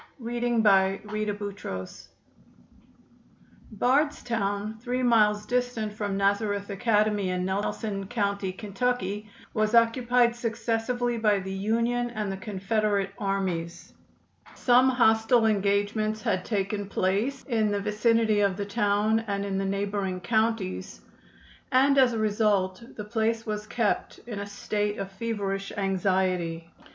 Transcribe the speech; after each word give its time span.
Bardstown, 3.69 4.79
three 4.79 5.03
miles 5.03 5.45
distant 5.45 5.93
from 5.93 6.17
Nazareth 6.17 6.71
Academy, 6.71 7.29
in 7.29 7.45
Nelson 7.45 8.07
County, 8.07 8.51
Ky., 8.51 9.29
was 9.53 9.75
occupied 9.75 10.35
successively 10.35 11.19
by 11.19 11.37
the 11.37 11.53
Union 11.53 12.09
and 12.09 12.31
the 12.31 12.37
Confederate 12.37 13.11
armies. 13.19 13.93
Some 14.55 14.89
hostile 14.89 15.45
engagements 15.45 16.23
had 16.23 16.45
taken 16.45 16.89
place 16.89 17.43
in 17.43 17.69
the 17.69 17.79
vicinity 17.79 18.39
of 18.39 18.57
the 18.57 18.65
town 18.65 19.19
and 19.27 19.45
in 19.45 19.59
the 19.59 19.65
neighboring 19.65 20.19
counties, 20.21 21.01
and 21.71 21.99
as 21.99 22.13
a 22.13 22.17
result 22.17 22.81
the 22.95 23.05
place 23.05 23.45
was 23.45 23.67
kept 23.67 24.17
in 24.25 24.39
a 24.39 24.47
state 24.47 24.97
of 24.97 25.11
feverish 25.11 25.71
anxiety. 25.77 26.71